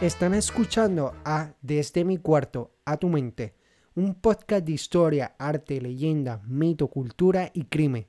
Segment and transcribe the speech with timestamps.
[0.00, 3.54] Están escuchando a Desde mi cuarto a tu mente,
[3.94, 8.06] un podcast de historia, arte, leyenda, mito, cultura y crimen.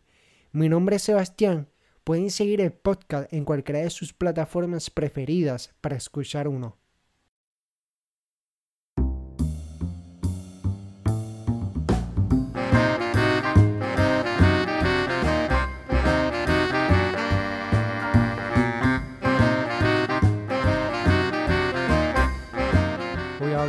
[0.54, 1.68] Mi nombre es Sebastián.
[2.06, 6.78] Pueden seguir el podcast en cualquiera de sus plataformas preferidas para escuchar uno.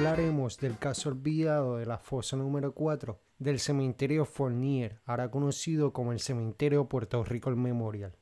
[0.03, 6.11] Hablaremos del caso olvidado de la fosa número 4 del cementerio Fournier, ahora conocido como
[6.11, 8.13] el cementerio Puerto Rico Memorial.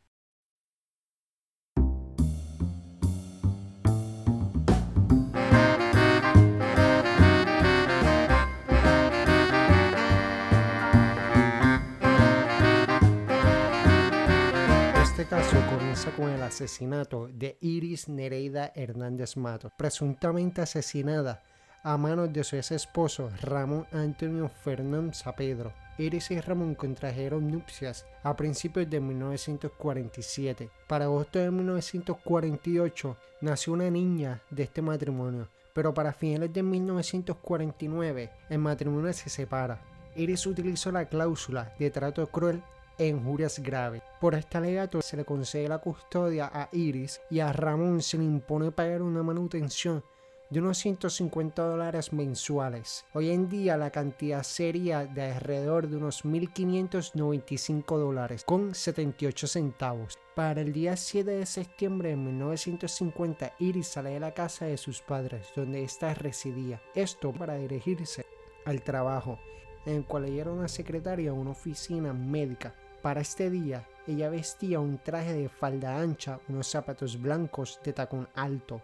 [15.03, 21.43] Este caso comienza con el asesinato de Iris Nereida Hernández Matos, presuntamente asesinada
[21.83, 25.73] a manos de su ex esposo Ramón Antonio Fernández Zapedro.
[25.99, 30.71] Iris y Ramón contrajeron nupcias a principios de 1947.
[30.87, 38.31] Para agosto de 1948 nació una niña de este matrimonio, pero para finales de 1949
[38.49, 39.83] el matrimonio se separa.
[40.17, 42.63] Iris utilizó la cláusula de trato cruel
[42.99, 44.03] e injurias graves.
[44.21, 48.25] Por este alegato se le concede la custodia a Iris y a Ramón se le
[48.25, 50.03] impone pagar una manutención
[50.51, 53.07] de unos 150 dólares mensuales.
[53.15, 60.19] Hoy en día la cantidad sería de alrededor de unos 1.595 dólares con 78 centavos.
[60.35, 65.03] Para el día 7 de septiembre de 1950, Iris sale de la casa de sus
[65.03, 66.83] padres, donde ésta residía.
[66.95, 68.27] Esto para dirigirse
[68.65, 69.39] al trabajo,
[69.87, 72.75] en el cual ella era una secretaria de una oficina médica.
[73.03, 78.29] Para este día, ella vestía un traje de falda ancha, unos zapatos blancos de tacón
[78.35, 78.83] alto,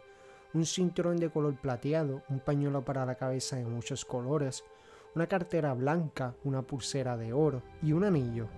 [0.57, 4.65] un cinturón de color plateado, un pañuelo para la cabeza de muchos colores,
[5.15, 8.49] una cartera blanca, una pulsera de oro y un anillo.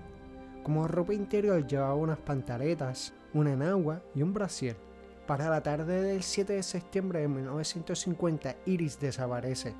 [0.62, 4.76] Como ropa interior llevaba unas pantaletas, una enagua y un brasier.
[5.26, 9.74] Para la tarde del 7 de septiembre de 1950, Iris desaparece.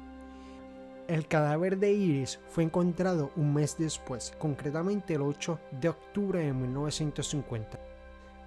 [1.07, 6.53] El cadáver de Iris fue encontrado un mes después, concretamente el 8 de octubre de
[6.53, 7.79] 1950,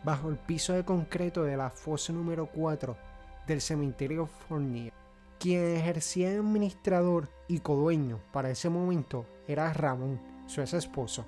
[0.03, 3.10] bajo el piso de concreto de la fosa número 4
[3.47, 4.93] del cementerio Fournier.
[5.39, 11.25] Quien ejercía administrador y codueño para ese momento era Ramón, su ex esposo.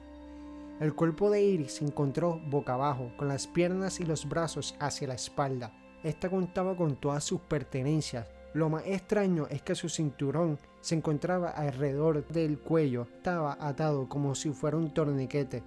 [0.79, 5.07] El cuerpo de Iris se encontró boca abajo, con las piernas y los brazos hacia
[5.07, 5.71] la espalda.
[6.03, 8.27] Esta contaba con todas sus pertenencias.
[8.53, 14.35] Lo más extraño es que su cinturón se encontraba alrededor del cuello, estaba atado como
[14.35, 15.63] si fuera un torniquete.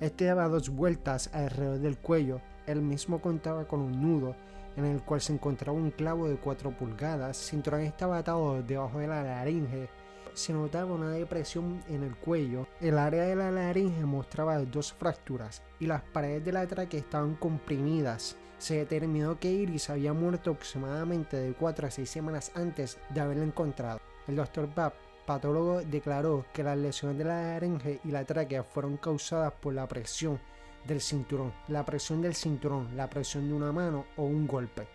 [0.00, 4.34] Este daba dos vueltas alrededor del cuello, el mismo contaba con un nudo
[4.78, 9.08] en el cual se encontraba un clavo de 4 pulgadas, cinturón estaba atado debajo de
[9.08, 9.88] la laringe,
[10.34, 15.62] se notaba una depresión en el cuello, el área de la laringe mostraba dos fracturas
[15.80, 18.36] y las paredes de la tráquea estaban comprimidas.
[18.58, 23.44] Se determinó que Iris había muerto aproximadamente de 4 a 6 semanas antes de haberla
[23.44, 24.00] encontrado.
[24.28, 24.92] El doctor Babb,
[25.26, 29.88] patólogo, declaró que las lesiones de la laringe y la tráquea fueron causadas por la
[29.88, 30.38] presión
[30.86, 34.86] del cinturón, la presión del cinturón, la presión de una mano o un golpe.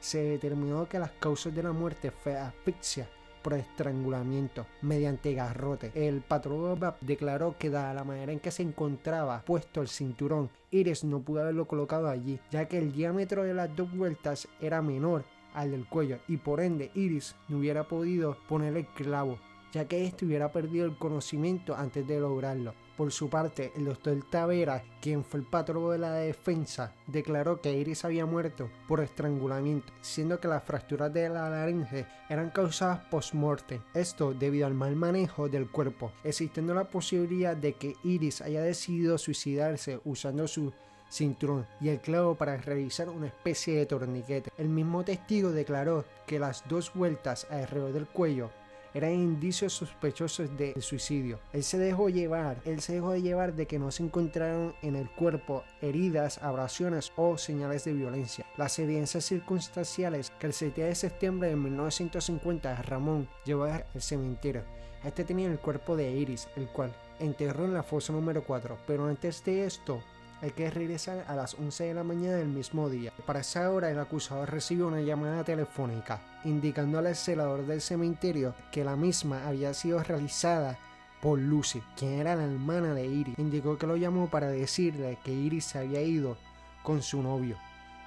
[0.00, 3.08] Se determinó que las causas de la muerte fue asfixia
[3.42, 5.90] por estrangulamiento mediante garrote.
[5.94, 11.04] El patrón declaró que dada la manera en que se encontraba puesto el cinturón, Iris
[11.04, 15.24] no pudo haberlo colocado allí, ya que el diámetro de las dos vueltas era menor
[15.54, 19.38] al del cuello y por ende Iris no hubiera podido poner el clavo,
[19.72, 22.74] ya que éste hubiera perdido el conocimiento antes de lograrlo.
[23.02, 27.76] Por su parte, el doctor Tavera, quien fue el patrono de la defensa, declaró que
[27.76, 33.80] Iris había muerto por estrangulamiento, siendo que las fracturas de la laringe eran causadas post-morte.
[33.92, 39.18] Esto debido al mal manejo del cuerpo, existiendo la posibilidad de que Iris haya decidido
[39.18, 40.72] suicidarse usando su
[41.10, 44.52] cinturón y el clavo para realizar una especie de torniquete.
[44.56, 48.50] El mismo testigo declaró que las dos vueltas alrededor del cuello
[48.94, 51.40] eran indicios sospechosos de suicidio.
[51.52, 54.96] Él se dejó llevar, él se dejó de llevar de que no se encontraron en
[54.96, 58.46] el cuerpo heridas, abrasiones o señales de violencia.
[58.56, 64.64] Las evidencias circunstanciales que el 7 de septiembre de 1950 Ramón llevó al cementerio.
[65.04, 69.06] Este tenía el cuerpo de Iris, el cual enterró en la fosa número 4, pero
[69.06, 70.00] antes de esto
[70.42, 73.12] hay que regresar a las 11 de la mañana del mismo día.
[73.24, 78.84] Para esa hora el acusador recibió una llamada telefónica indicando al celador del cementerio que
[78.84, 80.76] la misma había sido realizada
[81.20, 83.38] por Lucy, quien era la hermana de Iris.
[83.38, 86.36] Indicó que lo llamó para decirle que Iris se había ido
[86.82, 87.56] con su novio.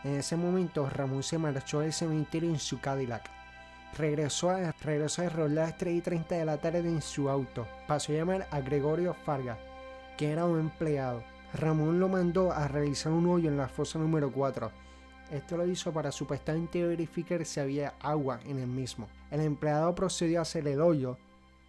[0.04, 3.24] En ese momento Ramón se marchó del cementerio en su Cadillac.
[3.98, 7.66] Regresó a, regresó a las 3 y 30 de la tarde en su auto.
[7.88, 9.58] Pasó a llamar a Gregorio Farga,
[10.18, 11.24] que era un empleado.
[11.56, 14.72] Ramón lo mandó a realizar un hoyo en la fosa número 4.
[15.32, 19.08] Esto lo hizo para supuestamente verificar si había agua en el mismo.
[19.32, 21.18] El empleado procedió a hacer el hoyo.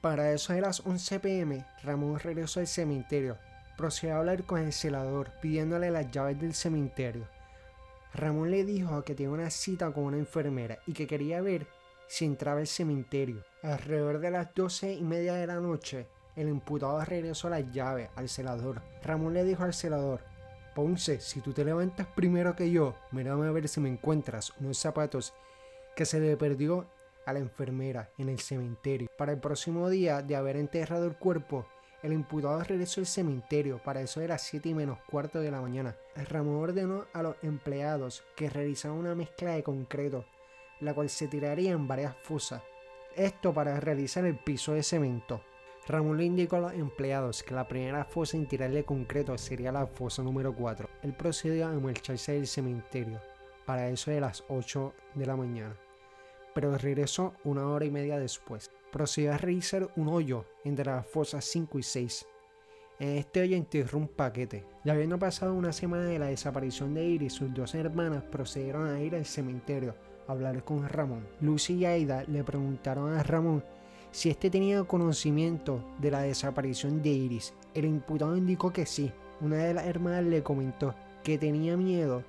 [0.00, 3.38] Para eso a las 11 pm, Ramón regresó al cementerio.
[3.76, 7.28] Procedió a hablar con el celador, pidiéndole las llaves del cementerio.
[8.12, 11.66] Ramón le dijo que tenía una cita con una enfermera y que quería ver
[12.08, 13.44] si entraba al cementerio.
[13.62, 18.28] Alrededor de las 12 y media de la noche, el imputado regresó las llaves al
[18.28, 18.82] celador.
[19.02, 20.20] Ramón le dijo al celador,
[20.74, 24.78] Ponce, si tú te levantas primero que yo, mírame a ver si me encuentras unos
[24.78, 25.32] zapatos
[25.96, 26.86] que se le perdió
[27.24, 29.08] a la enfermera en el cementerio.
[29.16, 31.66] Para el próximo día de haber enterrado el cuerpo,
[32.02, 35.96] el imputado regresó al cementerio, para eso era 7 y menos cuarto de la mañana.
[36.28, 40.26] Ramón ordenó a los empleados que realizaran una mezcla de concreto,
[40.80, 42.62] la cual se tiraría en varias fosas.
[43.16, 45.40] Esto para realizar el piso de cemento.
[45.88, 49.86] Ramón le indicó a los empleados que la primera fosa en tirarle concreto sería la
[49.86, 50.88] fosa número 4.
[51.02, 53.20] Él procedió a marcharse del cementerio,
[53.66, 55.76] para eso de las 8 de la mañana,
[56.54, 58.72] pero regresó una hora y media después.
[58.90, 62.26] Procedió a realizar un hoyo entre las fosas 5 y 6.
[62.98, 64.64] En este hoyo enterró un paquete.
[64.84, 69.00] Ya habiendo pasado una semana de la desaparición de Iris, sus dos hermanas procedieron a
[69.00, 69.94] ir al cementerio
[70.26, 71.28] a hablar con Ramón.
[71.40, 73.62] Lucy y Aida le preguntaron a Ramón
[74.16, 77.52] si éste tenía conocimiento de la desaparición de Iris.
[77.74, 79.12] El imputado indicó que sí.
[79.42, 82.24] Una de las hermanas le comentó que tenía miedo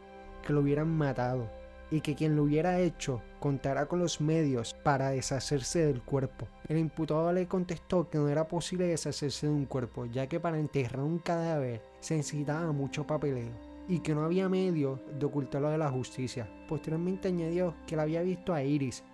[0.45, 1.50] que lo hubieran matado
[1.89, 6.50] y que quien lo hubiera hecho contara con los medios para deshacerse del cuerpo.
[6.68, 10.60] El imputado le contestó que no era posible deshacerse de un cuerpo, ya que para
[10.60, 13.54] enterrar un cadáver se necesitaba mucho papeleo
[13.88, 16.50] y que no había medio de ocultarlo de la justicia.
[16.68, 19.06] Posteriormente añadió que la había visto a Iris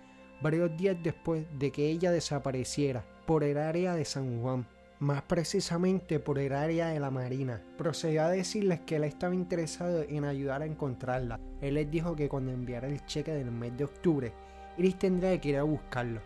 [0.44, 4.66] varios días después de que ella desapareciera por el área de San Juan,
[4.98, 7.62] más precisamente por el área de la Marina.
[7.78, 11.40] Procedió a decirles que él estaba interesado en ayudar a encontrarla.
[11.62, 14.34] Él les dijo que cuando enviara el cheque del mes de octubre,
[14.76, 16.20] Iris tendría que ir a buscarlo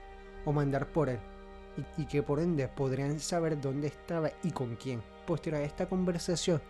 [0.44, 1.20] o mandar por él,
[1.96, 5.00] y, que por ende podrían saber dónde estaba y con quién.
[5.28, 6.60] Posterior a esta conversación,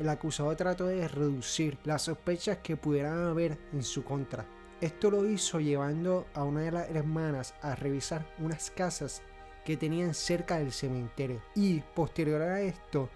[0.00, 4.44] el acusado trató de reducir las sospechas que pudieran haber en su contra,
[4.80, 9.22] esto lo hizo llevando a una de las hermanas a revisar unas casas
[9.64, 13.08] que tenían cerca del cementerio y posterior a esto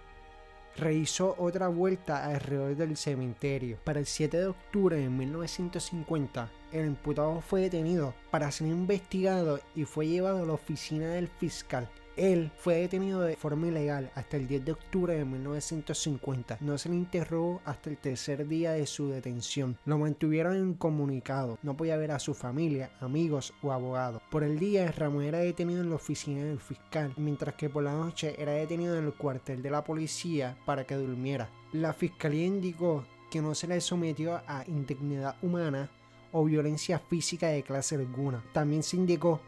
[0.76, 3.78] realizó otra vuelta alrededor del cementerio.
[3.84, 9.84] Para el 7 de octubre de 1950, el imputado fue detenido para ser investigado y
[9.84, 11.88] fue llevado a la oficina del fiscal
[12.20, 16.58] él fue detenido de forma ilegal hasta el 10 de octubre de 1950.
[16.60, 19.78] No se le interrogó hasta el tercer día de su detención.
[19.86, 21.58] Lo mantuvieron incomunicado.
[21.62, 24.20] No podía ver a su familia, amigos o abogados.
[24.30, 27.94] Por el día, Ramón era detenido en la oficina del fiscal, mientras que por la
[27.94, 31.48] noche era detenido en el cuartel de la policía para que durmiera.
[31.72, 35.88] La fiscalía indicó que no se le sometió a indignidad humana
[36.32, 38.44] o violencia física de clase alguna.
[38.52, 39.40] También se indicó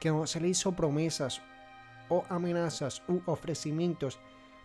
[0.00, 1.42] que no se le hizo promesas
[2.08, 4.18] o amenazas u ofrecimientos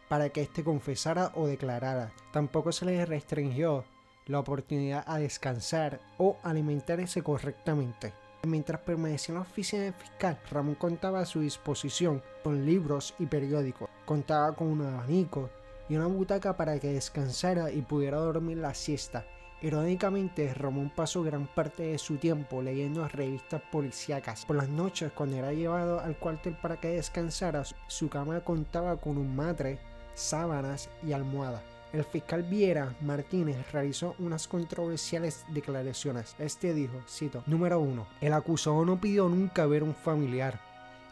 [0.09, 2.11] para que éste confesara o declarara.
[2.31, 3.85] Tampoco se le restringió
[4.27, 8.13] la oportunidad a descansar o alimentarse correctamente.
[8.43, 13.25] Mientras permanecía en la oficina del fiscal, Ramón contaba a su disposición con libros y
[13.25, 13.89] periódicos.
[14.05, 15.49] Contaba con un abanico
[15.87, 19.25] y una butaca para que descansara y pudiera dormir la siesta
[19.63, 24.43] Irónicamente, Ramón pasó gran parte de su tiempo leyendo revistas policíacas.
[24.45, 29.19] Por las noches, cuando era llevado al cuartel para que descansara, su cama contaba con
[29.19, 29.77] un matre,
[30.15, 31.61] sábanas y almohada.
[31.93, 36.35] El fiscal Viera Martínez realizó unas controversiales declaraciones.
[36.39, 38.07] Este dijo, cito, número 1.
[38.21, 40.59] El acusado no pidió nunca ver a un familiar,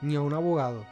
[0.01, 0.85] ni a un abogado.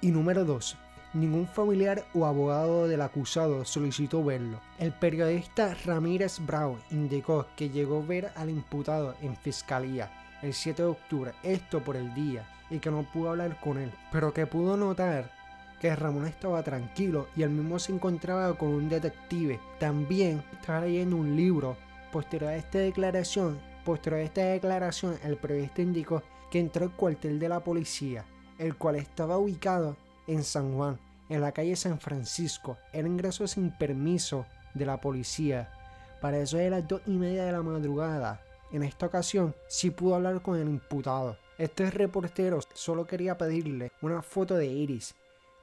[0.00, 0.76] Y número 2.
[1.12, 4.60] Ningún familiar o abogado del acusado solicitó verlo.
[4.78, 10.08] El periodista Ramírez Bravo indicó que llegó a ver al imputado en fiscalía
[10.40, 13.90] el 7 de octubre, esto por el día, y que no pudo hablar con él,
[14.12, 15.32] pero que pudo notar
[15.80, 19.58] que Ramón estaba tranquilo y él mismo se encontraba con un detective.
[19.80, 21.76] También estaba leyendo un libro.
[22.12, 27.38] Posterior a esta declaración, posterior a esta declaración, el periodista indicó que entró al cuartel
[27.38, 28.24] de la policía,
[28.58, 29.96] el cual estaba ubicado
[30.30, 32.78] en San Juan, en la calle San Francisco.
[32.92, 35.72] Él ingresó sin permiso de la policía.
[36.20, 38.42] Para eso de las dos y media de la madrugada.
[38.72, 41.36] En esta ocasión sí pudo hablar con el imputado.
[41.58, 45.14] Este reportero solo quería pedirle una foto de Iris.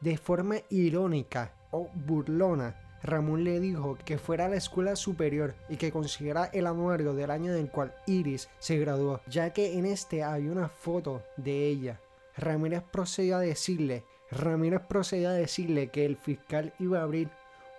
[0.01, 5.77] De forma irónica o burlona, Ramón le dijo que fuera a la escuela superior y
[5.77, 9.85] que consiguiera el anuario del año en el cual Iris se graduó, ya que en
[9.85, 12.01] este había una foto de ella.
[12.35, 17.29] Ramírez procedió a decirle, Ramírez procedió a decirle que el fiscal iba a abrir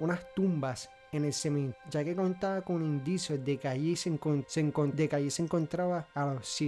[0.00, 4.10] unas tumbas en el cementerio, ya que contaba con indicios de que allí se,
[4.60, 6.64] encontraba a los.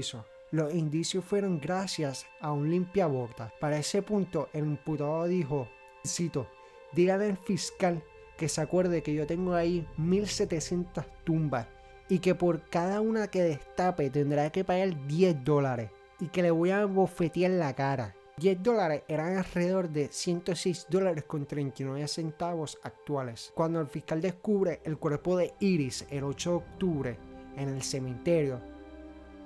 [0.51, 3.53] Los indicios fueron gracias a un limpiabotas.
[3.61, 5.69] Para ese punto, el imputado dijo,
[6.05, 6.49] cito,
[6.93, 8.03] dígale al fiscal
[8.37, 11.67] que se acuerde que yo tengo ahí 1700 tumbas
[12.09, 16.51] y que por cada una que destape tendrá que pagar 10 dólares y que le
[16.51, 18.17] voy a bofetear la cara.
[18.41, 23.53] 10 dólares eran alrededor de 106 dólares con 39 centavos actuales.
[23.55, 27.19] Cuando el fiscal descubre el cuerpo de Iris el 8 de octubre
[27.59, 28.59] en el cementerio,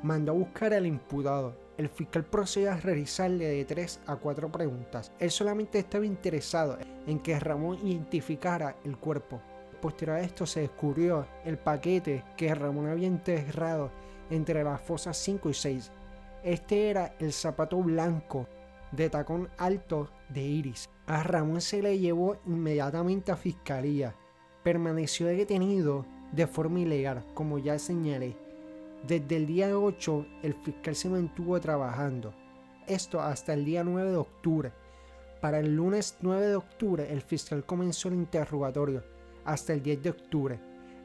[0.04, 1.56] mandó a buscar al imputado.
[1.76, 5.10] El fiscal procedió a realizarle de 3 a 4 preguntas.
[5.18, 9.42] Él solamente estaba interesado en que Ramón identificara el cuerpo.
[9.82, 13.90] Posterior a esto se descubrió el paquete que Ramón había enterrado
[14.30, 15.90] entre las fosas 5 y 6.
[16.44, 18.46] Este era el zapato blanco
[18.92, 20.88] de tacón alto de Iris.
[21.06, 24.14] A Ramón se le llevó inmediatamente a fiscalía.
[24.62, 28.36] Permaneció detenido de forma ilegal, como ya señalé.
[29.06, 32.34] Desde el día 8 el fiscal se mantuvo trabajando.
[32.86, 34.72] Esto hasta el día 9 de octubre.
[35.40, 39.04] Para el lunes 9 de octubre el fiscal comenzó el interrogatorio
[39.44, 40.60] hasta el 10 de octubre.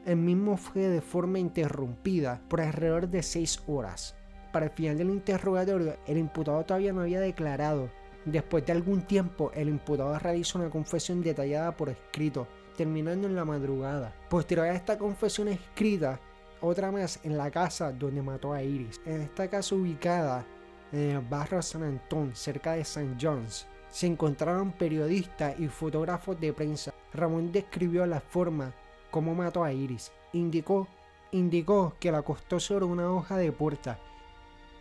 [0.06, 4.16] El mismo fue de forma interrumpida por alrededor de 6 horas.
[4.52, 7.88] Para el final del interrogatorio, el imputado todavía no había declarado.
[8.24, 13.44] Después de algún tiempo, el imputado realizó una confesión detallada por escrito, terminando en la
[13.44, 14.12] madrugada.
[14.28, 16.20] Posterior a esta confesión escrita,
[16.60, 19.00] otra más en la casa donde mató a Iris.
[19.06, 20.44] En esta casa ubicada
[20.92, 23.16] en el barrio San Antón, cerca de St.
[23.20, 26.92] John's, se encontraron periodistas y fotógrafos de prensa.
[27.14, 28.74] Ramón describió la forma
[29.10, 30.12] como mató a Iris.
[30.32, 30.88] Indicó,
[31.30, 33.98] indicó que la acostó sobre una hoja de puerta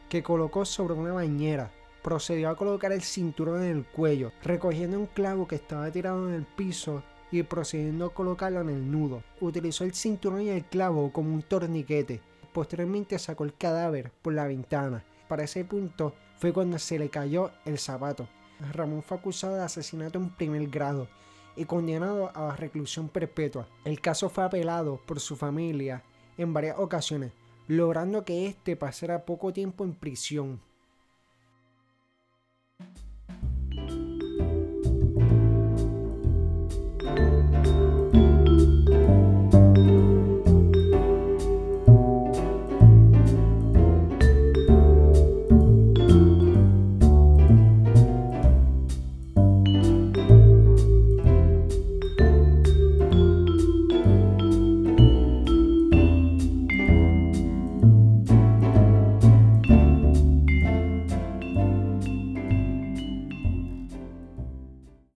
[0.09, 1.71] que colocó sobre una bañera.
[2.03, 6.33] Procedió a colocar el cinturón en el cuello, recogiendo un clavo que estaba tirado en
[6.33, 9.23] el piso y procediendo a colocarlo en el nudo.
[9.39, 12.21] Utilizó el cinturón y el clavo como un torniquete.
[12.53, 15.05] Posteriormente sacó el cadáver por la ventana.
[15.27, 18.27] Para ese punto fue cuando se le cayó el zapato.
[18.73, 21.07] Ramón fue acusado de asesinato en primer grado
[21.55, 23.67] y condenado a reclusión perpetua.
[23.83, 26.03] El caso fue apelado por su familia
[26.37, 27.33] en varias ocasiones,
[27.69, 30.59] logrando que éste pasara poco tiempo en prisión.